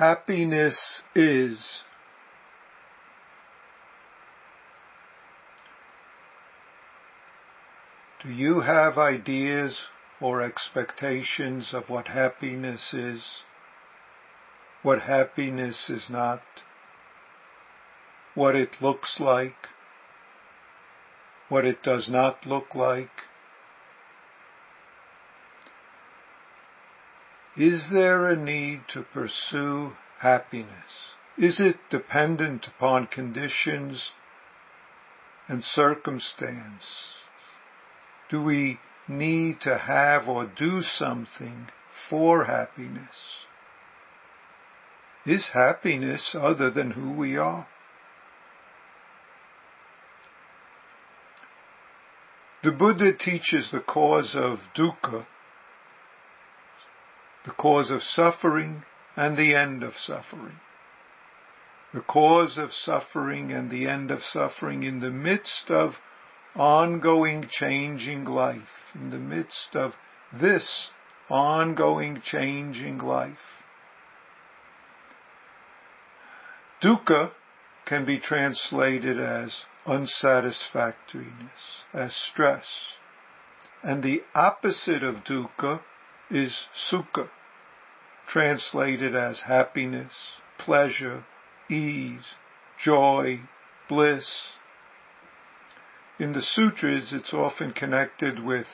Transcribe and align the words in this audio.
happiness 0.00 1.02
is. 1.14 1.82
Do 8.22 8.32
you 8.32 8.60
have 8.60 8.96
ideas 8.96 9.88
or 10.18 10.40
expectations 10.40 11.74
of 11.74 11.90
what 11.90 12.08
happiness 12.08 12.94
is? 12.94 13.42
What 14.82 15.02
happiness 15.02 15.90
is 15.90 16.08
not? 16.08 16.40
What 18.34 18.56
it 18.56 18.76
looks 18.80 19.20
like? 19.20 19.68
What 21.50 21.66
it 21.66 21.82
does 21.82 22.08
not 22.08 22.46
look 22.46 22.74
like? 22.74 23.28
Is 27.56 27.88
there 27.90 28.26
a 28.26 28.36
need 28.36 28.82
to 28.88 29.02
pursue 29.02 29.96
happiness? 30.18 31.14
Is 31.36 31.58
it 31.58 31.76
dependent 31.90 32.68
upon 32.68 33.06
conditions 33.06 34.12
and 35.48 35.64
circumstance? 35.64 37.14
Do 38.28 38.42
we 38.42 38.78
need 39.08 39.60
to 39.62 39.76
have 39.76 40.28
or 40.28 40.46
do 40.46 40.82
something 40.82 41.68
for 42.08 42.44
happiness? 42.44 43.46
Is 45.26 45.50
happiness 45.52 46.36
other 46.38 46.70
than 46.70 46.92
who 46.92 47.12
we 47.12 47.36
are? 47.36 47.66
The 52.62 52.72
Buddha 52.72 53.12
teaches 53.12 53.70
the 53.70 53.80
cause 53.80 54.34
of 54.34 54.60
dukkha, 54.76 55.26
the 57.50 57.56
cause 57.56 57.90
of 57.90 58.00
suffering 58.00 58.84
and 59.16 59.36
the 59.36 59.56
end 59.56 59.82
of 59.82 59.94
suffering. 59.94 60.60
The 61.92 62.00
cause 62.00 62.56
of 62.56 62.72
suffering 62.72 63.50
and 63.50 63.68
the 63.68 63.88
end 63.88 64.12
of 64.12 64.22
suffering 64.22 64.84
in 64.84 65.00
the 65.00 65.10
midst 65.10 65.68
of 65.68 65.94
ongoing 66.54 67.48
changing 67.50 68.24
life, 68.24 68.94
in 68.94 69.10
the 69.10 69.18
midst 69.18 69.74
of 69.74 69.94
this 70.32 70.90
ongoing 71.28 72.20
changing 72.22 72.98
life. 72.98 73.64
Dukkha 76.80 77.32
can 77.84 78.04
be 78.04 78.20
translated 78.20 79.18
as 79.18 79.64
unsatisfactoriness, 79.86 81.82
as 81.92 82.14
stress. 82.14 82.92
And 83.82 84.04
the 84.04 84.22
opposite 84.36 85.02
of 85.02 85.24
dukkha 85.24 85.80
is 86.30 86.68
sukha, 86.92 87.28
translated 88.30 89.14
as 89.14 89.40
happiness, 89.40 90.12
pleasure, 90.58 91.24
ease, 91.68 92.34
joy, 92.78 93.40
bliss, 93.88 94.54
in 96.20 96.32
the 96.32 96.42
sutras, 96.42 97.14
it's 97.14 97.32
often 97.32 97.72
connected 97.72 98.38
with 98.44 98.66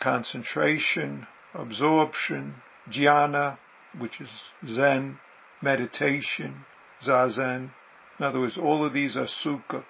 concentration, 0.00 1.26
absorption, 1.52 2.54
jhana, 2.88 3.58
which 3.98 4.20
is 4.20 4.30
Zen, 4.64 5.18
meditation, 5.60 6.64
zazen. 7.02 7.70
In 8.18 8.24
other 8.24 8.38
words, 8.38 8.56
all 8.56 8.84
of 8.84 8.92
these 8.92 9.16
are 9.16 9.26
sukha, 9.26 9.84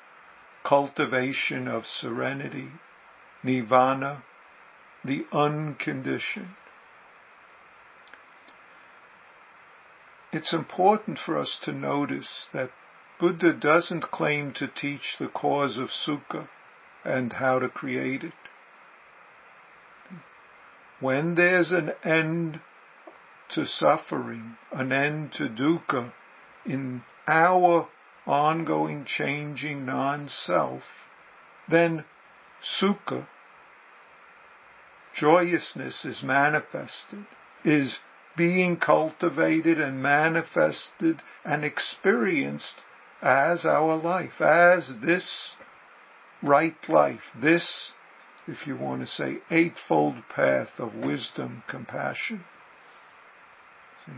cultivation 0.64 1.68
of 1.68 1.84
serenity, 1.84 2.68
nirvana, 3.44 4.24
the 5.04 5.26
unconditioned. 5.30 6.56
It's 10.30 10.52
important 10.52 11.18
for 11.18 11.38
us 11.38 11.58
to 11.62 11.72
notice 11.72 12.48
that 12.52 12.70
Buddha 13.18 13.52
doesn't 13.52 14.10
claim 14.10 14.52
to 14.54 14.68
teach 14.68 15.16
the 15.18 15.28
cause 15.28 15.78
of 15.78 15.88
sukha 15.88 16.48
and 17.04 17.32
how 17.32 17.58
to 17.58 17.68
create 17.68 18.22
it. 18.22 18.34
When 21.00 21.34
there's 21.34 21.72
an 21.72 21.92
end 22.04 22.60
to 23.50 23.64
suffering, 23.64 24.56
an 24.70 24.92
end 24.92 25.32
to 25.34 25.48
dukkha 25.48 26.12
in 26.66 27.02
our 27.26 27.88
ongoing 28.26 29.04
changing 29.06 29.86
non-self, 29.86 30.82
then 31.68 32.04
sukha, 32.62 33.28
joyousness 35.14 36.04
is 36.04 36.22
manifested, 36.22 37.26
is 37.64 37.98
being 38.38 38.76
cultivated 38.76 39.80
and 39.80 40.00
manifested 40.02 41.20
and 41.44 41.64
experienced 41.64 42.76
as 43.20 43.66
our 43.66 43.96
life, 43.96 44.40
as 44.40 44.94
this 45.02 45.56
right 46.42 46.76
life, 46.88 47.20
this, 47.34 47.92
if 48.46 48.66
you 48.66 48.76
want 48.76 49.00
to 49.00 49.06
say, 49.06 49.38
eightfold 49.50 50.14
path 50.34 50.70
of 50.78 50.94
wisdom, 50.94 51.64
compassion. 51.68 52.44
See? 54.06 54.12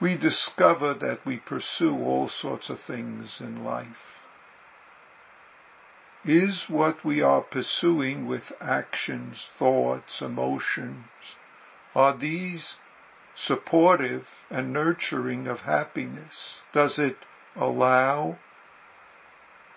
We 0.00 0.16
discover 0.16 0.94
that 0.94 1.26
we 1.26 1.36
pursue 1.36 1.98
all 1.98 2.28
sorts 2.28 2.70
of 2.70 2.78
things 2.86 3.36
in 3.40 3.62
life. 3.62 4.19
Is 6.24 6.66
what 6.68 7.02
we 7.02 7.22
are 7.22 7.40
pursuing 7.40 8.26
with 8.26 8.52
actions, 8.60 9.48
thoughts, 9.58 10.20
emotions, 10.20 11.06
are 11.94 12.16
these 12.16 12.76
supportive 13.34 14.28
and 14.50 14.72
nurturing 14.72 15.46
of 15.46 15.60
happiness? 15.60 16.58
Does 16.72 16.98
it 16.98 17.16
allow, 17.56 18.38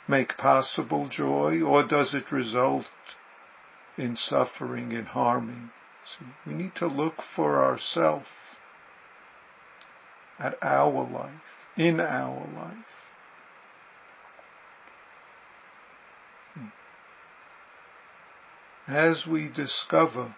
make 0.07 0.37
possible 0.37 1.07
joy, 1.07 1.61
or 1.61 1.83
does 1.87 2.13
it 2.13 2.31
result 2.31 2.87
in 3.97 4.17
suffering 4.17 4.91
and 4.91 5.07
harming? 5.07 5.71
We 6.45 6.53
need 6.53 6.75
to 6.75 6.87
look 6.87 7.21
for 7.21 7.63
ourselves 7.63 8.29
at 10.37 10.57
our 10.61 11.07
life, 11.07 11.69
in 11.77 12.01
our 12.01 12.45
life. 12.53 12.92
As 18.87 19.25
we 19.25 19.47
discover 19.47 20.35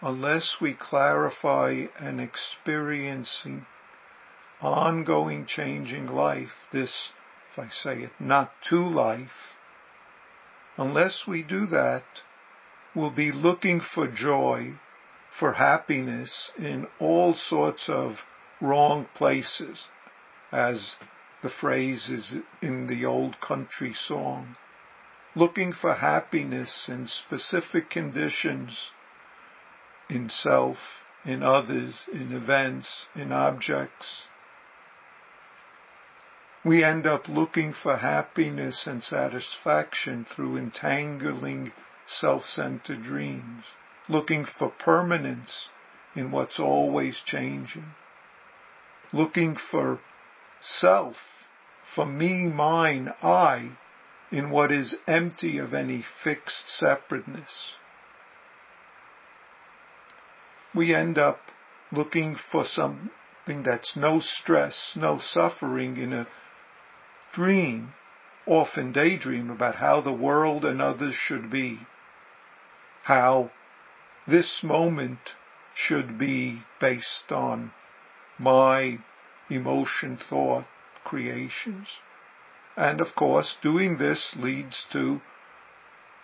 unless 0.00 0.60
we 0.60 0.74
clarify 0.74 1.86
and 1.98 2.20
experiencing 2.20 3.66
ongoing 4.60 5.46
changing 5.46 6.06
life, 6.08 6.66
this, 6.72 7.12
if 7.50 7.58
I 7.58 7.68
say 7.68 8.02
it, 8.02 8.12
not 8.18 8.52
to 8.70 8.82
life, 8.82 9.56
unless 10.76 11.24
we 11.26 11.44
do 11.44 11.66
that, 11.66 12.04
we'll 12.94 13.12
be 13.12 13.30
looking 13.30 13.80
for 13.80 14.08
joy, 14.08 14.74
for 15.38 15.52
happiness 15.52 16.50
in 16.58 16.88
all 16.98 17.34
sorts 17.34 17.88
of 17.88 18.16
wrong 18.60 19.06
places, 19.14 19.86
as 20.50 20.96
the 21.42 21.50
phrase 21.50 22.08
is 22.08 22.32
in 22.60 22.88
the 22.88 23.04
old 23.04 23.40
country 23.40 23.92
song. 23.92 24.56
Looking 25.38 25.72
for 25.72 25.94
happiness 25.94 26.88
in 26.88 27.06
specific 27.06 27.90
conditions 27.90 28.90
in 30.10 30.30
self, 30.30 30.78
in 31.24 31.44
others, 31.44 32.08
in 32.12 32.32
events, 32.32 33.06
in 33.14 33.30
objects. 33.30 34.24
We 36.64 36.82
end 36.82 37.06
up 37.06 37.28
looking 37.28 37.72
for 37.72 37.98
happiness 37.98 38.88
and 38.88 39.00
satisfaction 39.00 40.24
through 40.24 40.56
entangling 40.56 41.70
self-centered 42.04 43.04
dreams, 43.04 43.64
looking 44.08 44.44
for 44.44 44.70
permanence 44.70 45.68
in 46.16 46.32
what's 46.32 46.58
always 46.58 47.20
changing, 47.24 47.94
looking 49.12 49.54
for 49.54 50.00
self, 50.60 51.14
for 51.94 52.06
me, 52.06 52.48
mine, 52.48 53.14
I, 53.22 53.78
in 54.30 54.50
what 54.50 54.70
is 54.70 54.96
empty 55.06 55.58
of 55.58 55.72
any 55.72 56.04
fixed 56.22 56.68
separateness 56.68 57.76
we 60.74 60.94
end 60.94 61.18
up 61.18 61.40
looking 61.90 62.36
for 62.52 62.64
something 62.64 63.62
that's 63.64 63.96
no 63.96 64.20
stress, 64.20 64.94
no 64.96 65.18
suffering 65.18 65.96
in 65.96 66.12
a 66.12 66.26
dream, 67.32 67.94
often 68.46 68.92
daydream 68.92 69.50
about 69.50 69.76
how 69.76 70.00
the 70.00 70.12
world 70.12 70.64
and 70.64 70.80
others 70.80 71.14
should 71.14 71.50
be, 71.50 71.78
how 73.02 73.50
this 74.26 74.60
moment 74.62 75.18
should 75.74 76.18
be 76.18 76.62
based 76.80 77.30
on 77.30 77.72
my 78.38 78.98
emotion, 79.50 80.18
thought, 80.28 80.66
creations. 81.04 81.98
And 82.78 83.00
of 83.00 83.16
course, 83.16 83.56
doing 83.60 83.98
this 83.98 84.36
leads 84.36 84.86
to, 84.92 85.20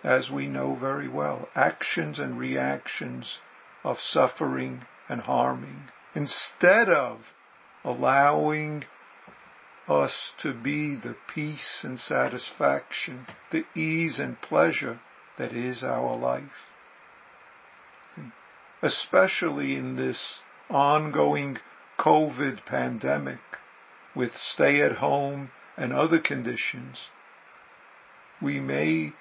as 0.05 0.31
we 0.31 0.47
know 0.47 0.73
very 0.73 1.09
well, 1.09 1.49
actions 1.53 2.17
and 2.17 2.39
reactions 2.39 3.39
of 3.83 3.99
suffering 3.99 4.85
and 5.09 5.19
harming, 5.19 5.89
instead 6.15 6.87
of 6.87 7.33
allowing 7.83 8.85
us 9.85 10.31
to 10.43 10.53
be 10.53 10.95
the 10.95 11.17
peace 11.27 11.83
and 11.83 11.99
satisfaction, 11.99 13.27
the 13.51 13.65
ease 13.75 14.17
and 14.17 14.41
pleasure 14.41 15.01
that 15.37 15.51
is 15.51 15.83
our 15.83 16.15
life. 16.15 16.71
Especially 18.81 19.75
in 19.75 19.97
this 19.97 20.39
ongoing 20.69 21.57
COVID 21.99 22.65
pandemic 22.65 23.41
with 24.15 24.37
stay 24.37 24.79
at 24.81 24.93
home 24.93 25.51
and 25.77 25.93
other 25.93 26.19
conditions, 26.19 27.09
we 28.41 28.59
may 28.59 29.13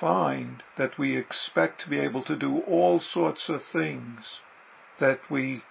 find 0.00 0.62
that 0.76 0.98
we 0.98 1.16
expect 1.16 1.80
to 1.80 1.88
be 1.88 1.98
able 1.98 2.22
to 2.22 2.36
do 2.36 2.58
all 2.60 3.00
sorts 3.00 3.48
of 3.48 3.62
things 3.72 4.40
that 5.00 5.18
we 5.30 5.62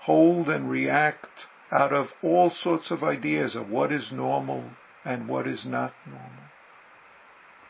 hold 0.00 0.48
and 0.48 0.68
react 0.68 1.46
out 1.70 1.92
of 1.92 2.08
all 2.22 2.50
sorts 2.50 2.90
of 2.90 3.02
ideas 3.02 3.54
of 3.54 3.70
what 3.70 3.92
is 3.92 4.10
normal 4.10 4.64
and 5.04 5.28
what 5.28 5.46
is 5.46 5.64
not 5.64 5.92
normal. 6.06 6.50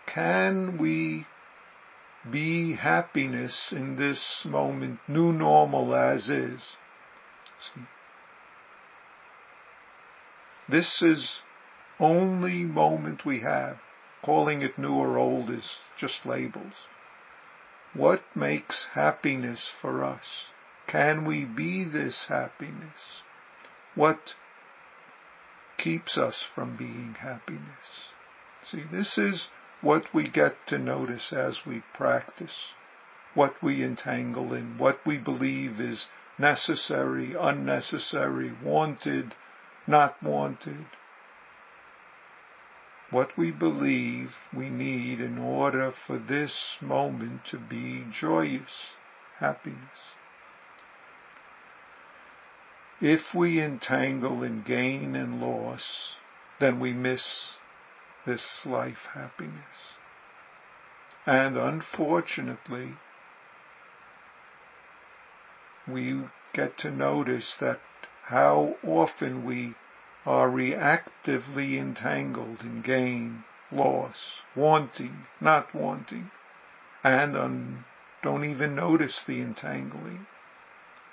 Can 0.07 0.79
we 0.79 1.27
be 2.31 2.77
happiness 2.77 3.73
in 3.73 3.97
this 3.97 4.47
moment, 4.49 5.01
new 5.07 5.33
normal 5.33 5.95
as 5.95 6.29
is? 6.29 6.77
See? 7.61 7.83
This 10.69 11.03
is 11.03 11.43
only 12.01 12.65
moment 12.65 13.25
we 13.25 13.41
have. 13.41 13.79
Calling 14.23 14.63
it 14.63 14.79
new 14.79 14.95
or 14.95 15.19
old 15.19 15.51
is 15.51 15.79
just 15.97 16.27
labels. 16.27 16.89
What 17.95 18.23
makes 18.35 18.89
happiness 18.93 19.71
for 19.81 20.05
us? 20.05 20.51
Can 20.87 21.25
we 21.25 21.45
be 21.45 21.85
this 21.85 22.27
happiness? 22.29 23.23
What 23.95 24.35
keeps 25.79 26.19
us 26.19 26.45
from 26.55 26.77
being 26.77 27.15
happiness? 27.15 28.13
See, 28.65 28.85
this 28.91 29.17
is 29.17 29.49
what 29.81 30.13
we 30.13 30.29
get 30.29 30.55
to 30.67 30.79
notice 30.79 31.33
as 31.33 31.61
we 31.67 31.83
practice, 31.95 32.75
what 33.35 33.55
we 33.63 33.83
entangle 33.83 34.53
in, 34.53 34.77
what 34.79 35.01
we 35.07 35.17
believe 35.17 35.81
is 35.81 36.09
necessary, 36.39 37.35
unnecessary, 37.39 38.53
wanted, 38.63 39.35
not 39.87 40.23
wanted. 40.23 40.87
What 43.11 43.37
we 43.37 43.51
believe 43.51 44.37
we 44.55 44.71
need 44.71 45.21
in 45.21 45.37
order 45.37 45.91
for 46.07 46.19
this 46.19 46.77
moment 46.81 47.45
to 47.47 47.59
be 47.59 48.07
joyous, 48.13 48.97
happiness. 49.39 50.15
If 53.01 53.35
we 53.35 53.61
entangle 53.61 54.45
in 54.45 54.63
gain 54.63 55.17
and 55.17 55.41
loss, 55.41 56.17
then 56.61 56.79
we 56.79 56.93
miss 56.93 57.57
this 58.27 58.65
life 58.65 59.09
happiness. 59.15 59.97
And 61.27 61.57
unfortunately, 61.57 62.97
we 65.89 66.25
get 66.53 66.79
to 66.79 66.91
notice 66.91 67.57
that 67.61 67.81
how 68.25 68.77
often 68.85 69.45
we 69.45 69.75
are 70.27 70.49
reactively 70.49 71.79
entangled 71.79 72.63
in 72.63 72.83
gain, 72.83 73.45
loss, 73.71 74.43
wanting, 74.55 75.27
not 75.41 75.75
wanting, 75.75 76.31
and 77.03 77.37
un- 77.37 77.85
don't 78.23 78.45
even 78.45 78.75
notice 78.75 79.23
the 79.27 79.41
entangling 79.41 80.27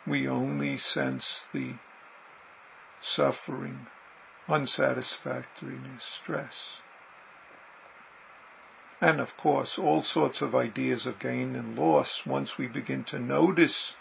we 0.08 0.28
only 0.28 0.78
sense 0.78 1.44
the 1.54 1.74
suffering, 3.02 3.88
unsatisfactoriness, 4.48 6.04
stress. 6.22 6.82
And 9.02 9.20
of 9.20 9.36
course, 9.38 9.78
all 9.78 10.02
sorts 10.02 10.42
of 10.42 10.56
ideas 10.56 11.06
of 11.06 11.20
gain 11.20 11.56
and 11.56 11.78
loss, 11.78 12.22
once 12.26 12.58
we 12.58 12.68
begin 12.68 13.04
to 13.06 13.20
notice 13.20 13.94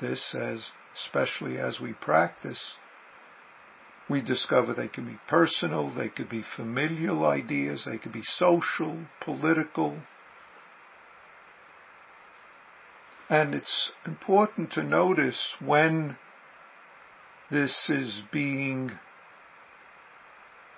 this 0.00 0.34
as, 0.34 0.70
especially 0.94 1.58
as 1.58 1.80
we 1.80 1.94
practice, 1.94 2.76
we 4.08 4.22
discover 4.22 4.72
they 4.72 4.88
can 4.88 5.06
be 5.06 5.18
personal, 5.26 5.90
they 5.90 6.08
could 6.08 6.28
be 6.28 6.42
familial 6.42 7.26
ideas, 7.26 7.84
they 7.84 7.98
could 7.98 8.12
be 8.12 8.22
social, 8.22 9.06
political, 9.20 9.98
And 13.28 13.54
it's 13.54 13.92
important 14.06 14.72
to 14.72 14.84
notice 14.84 15.56
when 15.60 16.16
this 17.50 17.90
is 17.90 18.22
being 18.30 18.92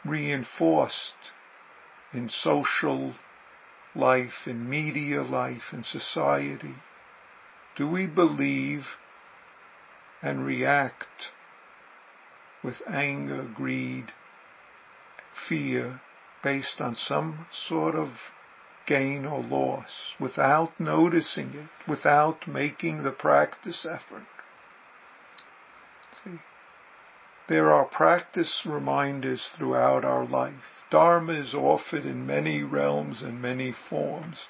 reinforced 0.04 1.32
in 2.12 2.31
social 2.31 3.14
life, 3.94 4.46
in 4.46 4.69
media 4.69 5.22
life, 5.22 5.72
in 5.72 5.84
society. 5.84 6.74
Do 7.76 7.86
we 7.86 8.06
believe 8.06 8.86
and 10.22 10.44
react 10.44 11.31
with 12.62 12.82
anger, 12.88 13.43
greed, 13.55 14.12
fear 15.49 16.00
based 16.43 16.81
on 16.81 16.94
some 16.94 17.46
sort 17.52 17.94
of 17.94 18.08
gain 18.87 19.26
or 19.26 19.43
loss 19.43 20.14
without 20.19 20.78
noticing 20.81 21.55
it, 21.55 21.69
without 21.87 22.49
making 22.49 23.02
the 23.02 23.10
practice 23.12 23.87
effort. 23.87 24.25
See, 26.25 26.38
there 27.49 27.70
are 27.70 27.84
practice 27.84 28.62
reminders 28.66 29.50
throughout 29.56 30.05
our 30.05 30.25
life. 30.25 30.84
Dharma 30.90 31.34
is 31.34 31.55
offered 31.55 32.05
in 32.05 32.26
many 32.26 32.62
realms 32.62 33.22
and 33.22 33.43
many 33.43 33.72
forms. 33.72 34.46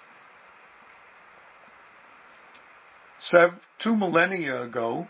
Two 3.81 3.97
millennia 3.97 4.63
ago, 4.63 5.09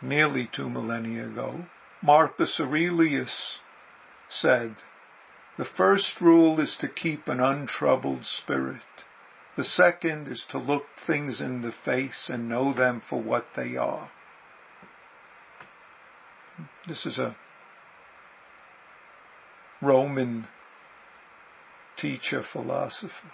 nearly 0.00 0.48
two 0.50 0.70
millennia 0.70 1.26
ago, 1.26 1.66
Marcus 2.04 2.60
Aurelius 2.60 3.60
said, 4.28 4.76
the 5.56 5.64
first 5.64 6.20
rule 6.20 6.60
is 6.60 6.76
to 6.80 6.86
keep 6.86 7.28
an 7.28 7.40
untroubled 7.40 8.26
spirit. 8.26 8.82
The 9.56 9.64
second 9.64 10.28
is 10.28 10.44
to 10.50 10.58
look 10.58 10.84
things 11.06 11.40
in 11.40 11.62
the 11.62 11.72
face 11.72 12.28
and 12.28 12.46
know 12.46 12.74
them 12.74 13.00
for 13.00 13.22
what 13.22 13.46
they 13.56 13.78
are. 13.78 14.10
This 16.86 17.06
is 17.06 17.18
a 17.18 17.38
Roman 19.80 20.46
teacher 21.96 22.42
philosopher. 22.42 23.32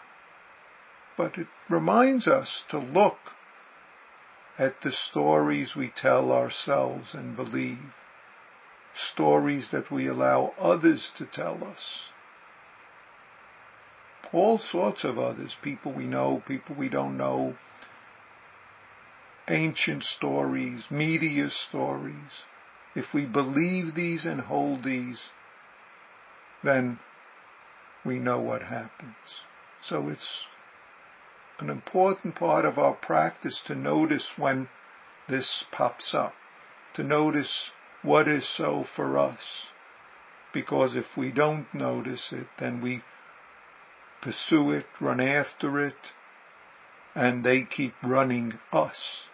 But 1.17 1.39
it 1.39 1.49
reminds 1.69 2.29
us 2.29 2.63
to 2.69 2.79
look 2.79 3.19
at 4.57 4.81
the 4.83 4.93
stories 4.93 5.75
we 5.75 5.89
tell 5.89 6.31
ourselves 6.31 7.15
and 7.15 7.35
believe 7.35 7.95
stories 9.21 9.69
that 9.71 9.91
we 9.91 10.07
allow 10.07 10.55
others 10.59 11.11
to 11.15 11.27
tell 11.27 11.63
us. 11.63 12.11
All 14.33 14.59
sorts 14.59 15.05
of 15.05 15.19
others, 15.19 15.55
people 15.63 15.93
we 15.93 16.05
know, 16.05 16.43
people 16.47 16.75
we 16.75 16.89
don't 16.89 17.19
know, 17.19 17.57
ancient 19.47 20.05
stories, 20.05 20.87
media 20.91 21.51
stories. 21.51 22.45
If 22.95 23.13
we 23.13 23.27
believe 23.27 23.95
these 23.95 24.25
and 24.25 24.41
hold 24.41 24.85
these, 24.85 25.29
then 26.65 26.99
we 28.07 28.19
know 28.19 28.41
what 28.41 28.63
happens. 28.63 29.45
So 29.83 30.09
it's 30.09 30.45
an 31.59 31.69
important 31.69 32.37
part 32.37 32.65
of 32.65 32.79
our 32.79 32.95
practice 32.95 33.61
to 33.67 33.75
notice 33.75 34.31
when 34.39 34.69
this 35.29 35.67
pops 35.71 36.15
up, 36.15 36.33
to 36.95 37.03
notice 37.03 37.73
what 38.03 38.29
is 38.29 38.49
so 38.49 38.85
for 38.97 39.19
us. 39.19 39.67
Because 40.53 40.97
if 40.97 41.17
we 41.17 41.31
don't 41.31 41.73
notice 41.73 42.33
it, 42.33 42.47
then 42.59 42.81
we 42.81 43.03
pursue 44.21 44.71
it, 44.71 44.87
run 45.01 45.21
after 45.21 45.81
it, 45.81 46.13
and 47.15 47.45
they 47.45 47.63
keep 47.65 47.95
running 48.03 48.59
us. 48.73 49.29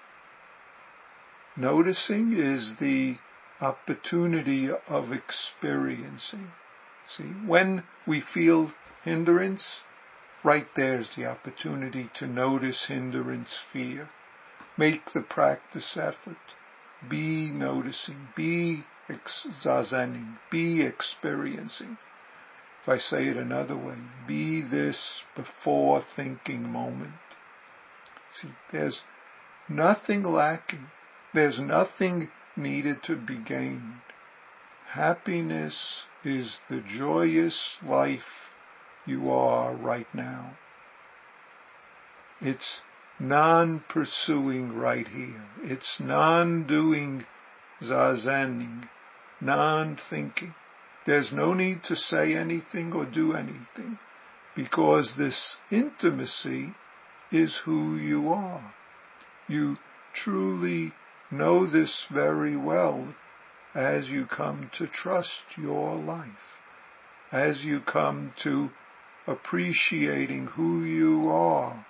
Noticing 1.57 2.33
is 2.33 2.77
the 2.79 3.17
opportunity 3.61 4.69
of 4.89 5.13
experiencing. 5.13 6.53
See, 7.09 7.33
when 7.47 7.85
we 8.07 8.21
feel 8.21 8.73
hindrance, 9.03 9.81
right 10.45 10.67
there's 10.77 11.15
the 11.17 11.27
opportunity 11.27 12.11
to 12.15 12.27
notice 12.27 12.87
hindrance, 12.89 13.55
fear. 13.73 14.11
Make 14.77 15.13
the 15.15 15.23
practice 15.23 15.97
effort. 15.97 16.37
Be 17.09 17.51
noticing, 17.51 18.29
be 18.37 18.85
zazening, 19.09 20.39
be 20.51 20.83
experiencing. 20.83 21.99
If 22.83 22.89
I 22.89 22.99
say 22.99 23.27
it 23.27 23.37
another 23.37 23.77
way, 23.77 23.97
be 24.27 24.63
this 24.63 25.25
before 25.35 26.03
thinking 26.15 26.71
moment. 26.71 27.15
See, 28.33 28.53
there's 28.71 29.03
nothing 29.69 30.23
lacking. 30.23 30.87
There's 31.35 31.61
nothing 31.61 32.31
needed 32.57 33.03
to 33.05 33.17
be 33.17 33.39
gained. 33.39 34.01
Happiness 34.87 36.05
is 36.25 36.61
the 36.71 36.81
joyous 36.81 37.77
life 37.83 38.55
you 39.05 39.31
are 39.31 39.75
right 39.75 40.07
now. 40.15 40.57
It's 42.41 42.83
non-pursuing 43.19 44.75
right 44.75 45.09
here. 45.09 45.45
It's 45.63 46.01
non-doing 46.01 47.25
zazening, 47.83 48.89
non-thinking. 49.41 50.55
There's 51.07 51.33
no 51.33 51.55
need 51.55 51.85
to 51.85 51.97
say 51.97 52.35
anything 52.35 52.93
or 52.93 53.07
do 53.07 53.33
anything 53.33 53.99
because 54.55 55.15
this 55.17 55.57
intimacy 55.71 56.75
is 57.31 57.61
who 57.65 57.97
you 57.97 58.29
are. 58.31 58.75
You 59.49 59.77
truly 60.15 60.93
know 61.31 61.67
this 61.67 62.07
very 62.13 62.57
well 62.57 63.15
as 63.75 64.09
you 64.09 64.27
come 64.27 64.71
to 64.79 64.87
trust 64.87 65.43
your 65.57 65.95
life, 65.97 66.57
as 67.31 67.65
you 67.65 67.81
come 67.81 68.33
to 68.43 68.71
appreciating 69.27 70.47
who 70.47 70.85
you 70.85 71.29
are 71.29 71.87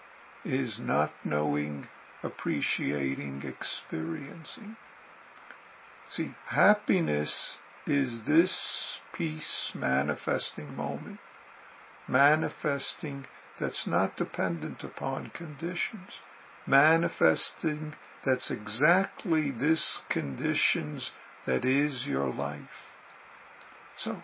is 0.47 0.79
not 0.79 1.13
knowing, 1.25 1.89
appreciating, 2.23 3.43
experiencing. 3.43 4.77
See, 6.09 6.35
happiness 6.47 7.57
is 7.87 8.23
this 8.27 9.01
peace 9.13 9.73
manifesting 9.75 10.77
moment, 10.77 11.19
manifesting 12.09 13.27
that's 13.59 13.87
not 13.87 14.17
dependent 14.17 14.85
upon 14.85 15.31
conditions, 15.31 16.21
manifesting 16.67 17.95
that's 18.25 18.51
exactly 18.51 19.51
this 19.51 20.01
conditions 20.09 21.11
that 21.47 21.65
is 21.65 22.07
your 22.07 22.33
life. 22.33 22.93
So, 23.99 24.23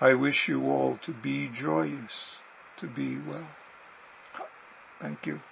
I 0.00 0.14
wish 0.14 0.48
you 0.48 0.64
all 0.64 0.98
to 1.04 1.12
be 1.12 1.50
joyous, 1.52 2.36
to 2.78 2.86
be 2.86 3.18
well. 3.18 3.50
Thank 5.00 5.26
you. 5.26 5.42